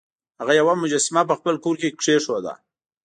[0.39, 2.53] هغه یوه مجسمه په خپل کور کې کیښوده.